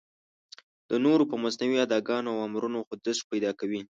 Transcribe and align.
د 0.89 0.91
نورو 1.05 1.23
په 1.31 1.35
مصنوعي 1.43 1.79
اداګانو 1.83 2.29
او 2.33 2.43
امرونو 2.47 2.79
خوځښت 2.87 3.23
پیدا 3.31 3.51
کوي. 3.59 3.81